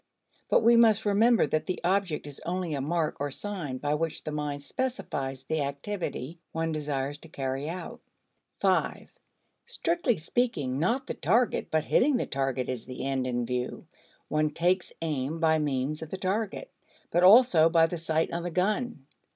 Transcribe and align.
But 0.49 0.63
we 0.63 0.75
must 0.77 1.05
remember 1.05 1.45
that 1.45 1.67
the 1.67 1.79
object 1.83 2.25
is 2.25 2.41
only 2.43 2.73
a 2.73 2.81
mark 2.81 3.17
or 3.19 3.29
sign 3.29 3.77
by 3.77 3.93
which 3.93 4.23
the 4.23 4.31
mind 4.31 4.63
specifies 4.63 5.43
the 5.43 5.61
activity 5.61 6.39
one 6.53 6.71
desires 6.71 7.19
to 7.19 7.29
carry 7.29 7.69
out. 7.69 8.01
Strictly 9.67 10.17
speaking, 10.17 10.79
not 10.79 11.05
the 11.05 11.13
target 11.13 11.69
but 11.69 11.83
hitting 11.83 12.17
the 12.17 12.25
target 12.25 12.67
is 12.67 12.85
the 12.85 13.05
end 13.05 13.27
in 13.27 13.45
view; 13.45 13.85
one 14.27 14.49
takes 14.49 14.91
aim 15.03 15.39
by 15.39 15.59
means 15.59 16.01
of 16.01 16.09
the 16.09 16.17
target, 16.17 16.71
but 17.11 17.21
also 17.21 17.69
by 17.69 17.85
the 17.85 17.99
sight 17.99 18.33
on 18.33 18.41
the 18.41 18.49
gun. 18.49 19.05